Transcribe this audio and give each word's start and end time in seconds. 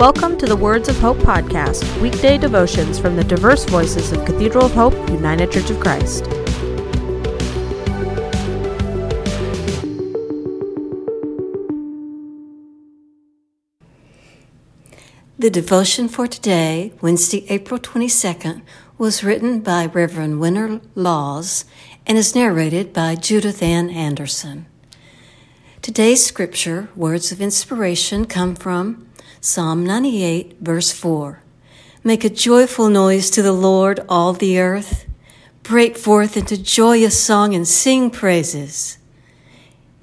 Welcome 0.00 0.38
to 0.38 0.46
the 0.46 0.56
Words 0.56 0.88
of 0.88 0.98
Hope 0.98 1.18
podcast, 1.18 2.00
weekday 2.00 2.38
devotions 2.38 2.98
from 2.98 3.16
the 3.16 3.22
diverse 3.22 3.66
voices 3.66 4.12
of 4.12 4.24
Cathedral 4.24 4.64
of 4.64 4.72
Hope, 4.72 4.94
United 5.10 5.52
Church 5.52 5.68
of 5.68 5.78
Christ. 5.78 6.24
The 15.38 15.50
devotion 15.50 16.08
for 16.08 16.26
today, 16.26 16.94
Wednesday, 17.02 17.44
April 17.50 17.78
22nd, 17.78 18.62
was 18.96 19.22
written 19.22 19.60
by 19.60 19.84
Reverend 19.84 20.40
Winter 20.40 20.80
Laws 20.94 21.66
and 22.06 22.16
is 22.16 22.34
narrated 22.34 22.94
by 22.94 23.16
Judith 23.16 23.62
Ann 23.62 23.90
Anderson. 23.90 24.64
Today's 25.82 26.24
scripture, 26.24 26.88
words 26.96 27.32
of 27.32 27.42
inspiration, 27.42 28.24
come 28.24 28.54
from 28.54 29.09
Psalm 29.42 29.86
98, 29.86 30.58
verse 30.60 30.92
4. 30.92 31.42
Make 32.04 32.24
a 32.24 32.28
joyful 32.28 32.90
noise 32.90 33.30
to 33.30 33.40
the 33.40 33.54
Lord, 33.54 34.00
all 34.06 34.34
the 34.34 34.60
earth. 34.60 35.06
Break 35.62 35.96
forth 35.96 36.36
into 36.36 36.62
joyous 36.62 37.18
song 37.18 37.54
and 37.54 37.66
sing 37.66 38.10
praises. 38.10 38.98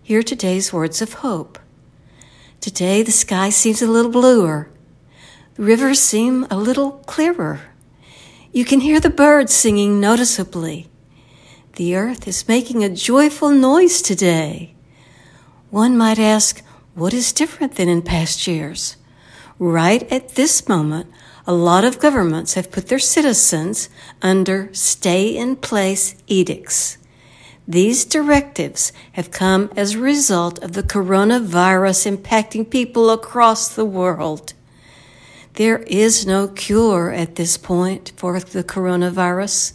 Hear 0.02 0.24
today's 0.24 0.74
words 0.74 1.04
of 1.04 1.22
hope. 1.22 1.60
Today 2.62 3.04
the 3.04 3.12
sky 3.12 3.52
seems 3.52 3.80
a 3.80 3.88
little 3.88 4.10
bluer. 4.10 4.72
The 5.54 5.62
rivers 5.62 6.00
seem 6.00 6.48
a 6.50 6.58
little 6.58 6.94
clearer. 7.06 7.62
You 8.52 8.66
can 8.66 8.80
hear 8.80 9.00
the 9.00 9.12
birds 9.12 9.54
singing 9.54 10.00
noticeably. 10.00 10.88
The 11.76 11.96
earth 11.96 12.28
is 12.28 12.48
making 12.48 12.84
a 12.84 12.90
joyful 12.90 13.52
noise 13.52 14.02
today. 14.02 14.74
One 15.70 15.96
might 15.96 16.18
ask, 16.18 16.64
what 16.96 17.14
is 17.14 17.32
different 17.32 17.76
than 17.76 17.88
in 17.88 18.02
past 18.02 18.48
years? 18.48 18.98
Right 19.60 20.10
at 20.12 20.36
this 20.36 20.68
moment, 20.68 21.12
a 21.46 21.54
lot 21.54 21.86
of 21.86 22.00
governments 22.00 22.56
have 22.56 22.72
put 22.72 22.88
their 22.88 23.00
citizens 23.00 23.90
under 24.22 24.70
stay 24.74 25.36
in 25.36 25.56
place 25.56 26.16
edicts. 26.28 26.98
These 27.68 28.06
directives 28.06 28.94
have 29.14 29.32
come 29.32 29.70
as 29.76 29.96
a 29.96 30.00
result 30.00 30.64
of 30.64 30.74
the 30.74 30.84
coronavirus 30.84 32.18
impacting 32.18 32.70
people 32.70 33.10
across 33.10 33.74
the 33.74 33.86
world. 33.86 34.54
There 35.54 35.80
is 35.80 36.26
no 36.26 36.48
cure 36.48 37.12
at 37.12 37.36
this 37.36 37.58
point 37.58 38.14
for 38.16 38.40
the 38.40 38.64
coronavirus. 38.64 39.74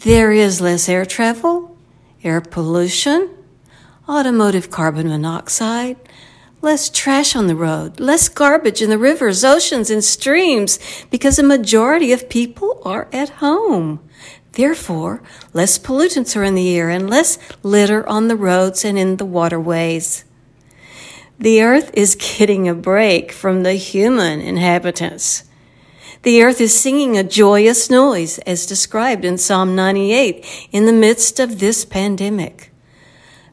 There 0.00 0.32
is 0.32 0.60
less 0.60 0.88
air 0.88 1.04
travel, 1.04 1.76
air 2.24 2.40
pollution, 2.40 3.30
automotive 4.08 4.70
carbon 4.70 5.08
monoxide, 5.08 5.96
less 6.64 6.88
trash 6.88 7.36
on 7.36 7.46
the 7.46 7.54
road, 7.54 8.00
less 8.00 8.28
garbage 8.28 8.82
in 8.82 8.90
the 8.90 8.98
rivers, 8.98 9.44
oceans, 9.44 9.90
and 9.90 10.02
streams 10.02 10.78
because 11.10 11.38
a 11.38 11.42
majority 11.42 12.10
of 12.10 12.28
people 12.28 12.80
are 12.84 13.06
at 13.12 13.28
home. 13.28 14.00
Therefore, 14.52 15.22
less 15.52 15.78
pollutants 15.78 16.36
are 16.36 16.42
in 16.42 16.54
the 16.54 16.76
air 16.76 16.88
and 16.88 17.10
less 17.10 17.38
litter 17.62 18.08
on 18.08 18.28
the 18.28 18.36
roads 18.36 18.84
and 18.84 18.98
in 18.98 19.18
the 19.18 19.24
waterways. 19.24 20.24
The 21.38 21.62
earth 21.62 21.90
is 21.94 22.16
getting 22.16 22.68
a 22.68 22.74
break 22.74 23.30
from 23.30 23.62
the 23.62 23.74
human 23.74 24.40
inhabitants. 24.40 25.44
The 26.22 26.42
earth 26.42 26.60
is 26.60 26.78
singing 26.78 27.18
a 27.18 27.24
joyous 27.24 27.90
noise 27.90 28.38
as 28.40 28.64
described 28.64 29.24
in 29.24 29.36
Psalm 29.36 29.76
98 29.76 30.68
in 30.72 30.86
the 30.86 30.92
midst 30.92 31.38
of 31.38 31.58
this 31.58 31.84
pandemic. 31.84 32.70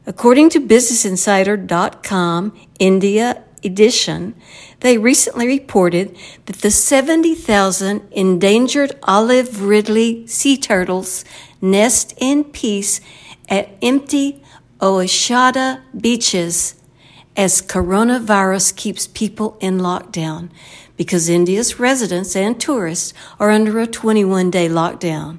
According 0.04 0.50
to 0.50 0.60
BusinessInsider.com 0.60 2.52
India 2.80 3.44
edition, 3.62 4.34
they 4.80 4.98
recently 4.98 5.46
reported 5.46 6.16
that 6.46 6.56
the 6.56 6.72
70,000 6.72 8.02
endangered 8.10 8.98
olive 9.04 9.62
ridley 9.62 10.26
sea 10.26 10.56
turtles 10.56 11.24
nest 11.60 12.14
in 12.18 12.42
peace 12.42 13.00
at 13.48 13.68
empty 13.80 14.42
Oshada 14.80 15.80
beaches 15.96 16.74
as 17.36 17.62
coronavirus 17.62 18.74
keeps 18.74 19.06
people 19.06 19.56
in 19.60 19.78
lockdown 19.78 20.50
because 20.96 21.28
India's 21.28 21.78
residents 21.78 22.34
and 22.34 22.60
tourists 22.60 23.14
are 23.38 23.50
under 23.50 23.78
a 23.78 23.86
21 23.86 24.50
day 24.50 24.68
lockdown. 24.68 25.38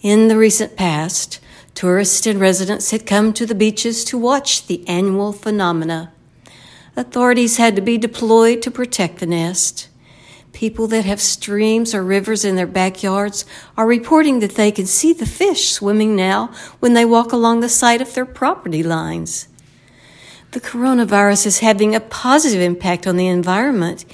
In 0.00 0.26
the 0.26 0.36
recent 0.36 0.76
past, 0.76 1.38
Tourists 1.78 2.26
and 2.26 2.40
residents 2.40 2.90
had 2.90 3.06
come 3.06 3.32
to 3.32 3.46
the 3.46 3.54
beaches 3.54 4.02
to 4.06 4.18
watch 4.18 4.66
the 4.66 4.84
annual 4.88 5.32
phenomena. 5.32 6.12
Authorities 6.96 7.56
had 7.56 7.76
to 7.76 7.80
be 7.80 7.96
deployed 7.96 8.62
to 8.62 8.70
protect 8.72 9.20
the 9.20 9.26
nest. 9.26 9.88
People 10.52 10.88
that 10.88 11.04
have 11.04 11.20
streams 11.20 11.94
or 11.94 12.02
rivers 12.02 12.44
in 12.44 12.56
their 12.56 12.66
backyards 12.66 13.44
are 13.76 13.86
reporting 13.86 14.40
that 14.40 14.56
they 14.56 14.72
can 14.72 14.86
see 14.86 15.12
the 15.12 15.24
fish 15.24 15.70
swimming 15.70 16.16
now 16.16 16.50
when 16.80 16.94
they 16.94 17.04
walk 17.04 17.30
along 17.30 17.60
the 17.60 17.68
side 17.68 18.02
of 18.02 18.12
their 18.12 18.26
property 18.26 18.82
lines. 18.82 19.46
The 20.50 20.60
coronavirus 20.60 21.46
is 21.46 21.58
having 21.60 21.94
a 21.94 22.00
positive 22.00 22.60
impact 22.60 23.06
on 23.06 23.16
the 23.16 23.28
environment, 23.28 24.04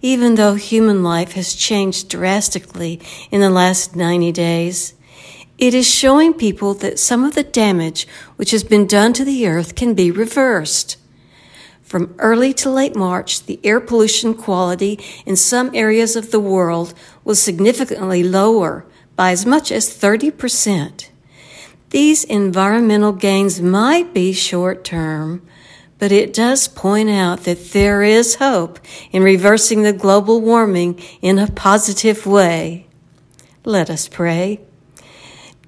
even 0.00 0.36
though 0.36 0.54
human 0.54 1.02
life 1.02 1.32
has 1.32 1.52
changed 1.52 2.08
drastically 2.08 2.98
in 3.30 3.42
the 3.42 3.50
last 3.50 3.94
90 3.94 4.32
days. 4.32 4.94
It 5.60 5.74
is 5.74 5.86
showing 5.86 6.32
people 6.32 6.72
that 6.76 6.98
some 6.98 7.22
of 7.22 7.34
the 7.34 7.42
damage 7.42 8.08
which 8.36 8.50
has 8.52 8.64
been 8.64 8.86
done 8.86 9.12
to 9.12 9.26
the 9.26 9.46
earth 9.46 9.74
can 9.74 9.92
be 9.92 10.10
reversed. 10.10 10.96
From 11.82 12.14
early 12.18 12.54
to 12.54 12.70
late 12.70 12.96
March, 12.96 13.44
the 13.44 13.60
air 13.62 13.78
pollution 13.78 14.32
quality 14.32 14.98
in 15.26 15.36
some 15.36 15.70
areas 15.74 16.16
of 16.16 16.30
the 16.30 16.40
world 16.40 16.94
was 17.24 17.42
significantly 17.42 18.22
lower 18.22 18.86
by 19.16 19.32
as 19.32 19.44
much 19.44 19.70
as 19.70 19.90
30%. 19.90 21.10
These 21.90 22.24
environmental 22.24 23.12
gains 23.12 23.60
might 23.60 24.14
be 24.14 24.32
short 24.32 24.82
term, 24.82 25.46
but 25.98 26.10
it 26.10 26.32
does 26.32 26.68
point 26.68 27.10
out 27.10 27.44
that 27.44 27.72
there 27.72 28.02
is 28.02 28.36
hope 28.36 28.78
in 29.12 29.22
reversing 29.22 29.82
the 29.82 29.92
global 29.92 30.40
warming 30.40 30.98
in 31.20 31.38
a 31.38 31.48
positive 31.48 32.24
way. 32.24 32.86
Let 33.62 33.90
us 33.90 34.08
pray. 34.08 34.60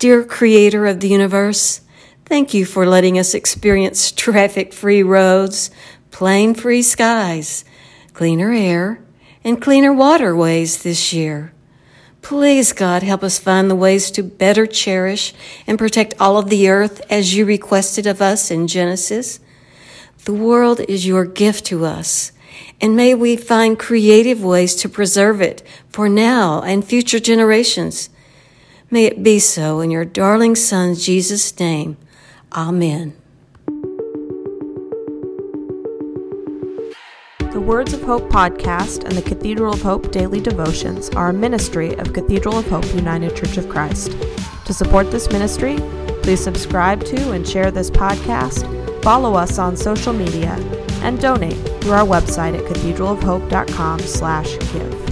Dear 0.03 0.25
Creator 0.25 0.85
of 0.87 0.99
the 0.99 1.11
universe, 1.11 1.81
thank 2.25 2.53
you 2.53 2.65
for 2.67 2.85
letting 2.85 3.21
us 3.21 3.35
experience 3.35 4.11
traffic 4.11 4.73
free 4.73 5.01
roads, 5.01 5.71
plane 6.11 6.57
free 6.57 6.83
skies, 6.83 7.65
cleaner 8.13 8.51
air, 8.51 9.01
and 9.45 9.63
cleaner 9.63 9.93
waterways 9.93 10.83
this 10.83 11.13
year. 11.13 11.53
Please, 12.21 12.73
God, 12.73 13.05
help 13.05 13.23
us 13.23 13.39
find 13.39 13.71
the 13.71 13.77
ways 13.77 14.11
to 14.11 14.25
better 14.25 14.67
cherish 14.67 15.35
and 15.69 15.79
protect 15.79 16.15
all 16.19 16.37
of 16.37 16.51
the 16.51 16.69
earth 16.69 17.01
as 17.09 17.37
you 17.37 17.45
requested 17.45 18.05
of 18.05 18.21
us 18.21 18.51
in 18.51 18.67
Genesis. 18.67 19.39
The 20.25 20.35
world 20.35 20.81
is 20.81 21.07
your 21.07 21.25
gift 21.25 21.65
to 21.67 21.85
us, 21.85 22.33
and 22.81 22.97
may 22.97 23.15
we 23.15 23.37
find 23.37 23.79
creative 23.79 24.43
ways 24.43 24.75
to 24.75 24.89
preserve 24.89 25.41
it 25.41 25.65
for 25.91 26.09
now 26.09 26.61
and 26.63 26.85
future 26.85 27.21
generations. 27.21 28.09
May 28.93 29.07
it 29.07 29.23
be 29.23 29.39
so 29.39 29.81
in 29.81 29.91
your 29.91 30.05
darling 30.05 30.55
Son, 30.55 30.95
Jesus' 30.95 31.59
name. 31.59 31.97
Amen. 32.53 33.15
The 37.53 37.59
Words 37.59 37.95
of 37.95 38.03
Hope 38.03 38.29
podcast 38.29 39.05
and 39.05 39.17
the 39.17 39.23
Cathedral 39.23 39.73
of 39.73 39.81
Hope 39.81 40.13
daily 40.13 40.43
devotions 40.43 41.09
are 41.09 41.31
a 41.31 41.33
ministry 41.33 41.95
of 41.95 42.13
Cathedral 42.13 42.59
of 42.59 42.69
Hope 42.69 42.85
United 42.95 43.35
Church 43.35 43.57
of 43.57 43.71
Christ. 43.71 44.15
To 44.67 44.75
support 44.75 45.11
this 45.11 45.33
ministry, 45.33 45.79
please 46.23 46.45
subscribe 46.45 47.03
to 47.05 47.33
and 47.33 47.49
share 47.49 47.71
this 47.71 47.91
podcast, 47.91 48.67
follow 49.03 49.33
us 49.33 49.59
on 49.59 49.75
social 49.75 50.13
media, 50.13 50.53
and 51.01 51.19
donate 51.19 51.57
through 51.81 51.93
our 51.93 52.07
website 52.07 52.59
at 52.59 52.67
cathedralofhope.com/give. 52.67 55.12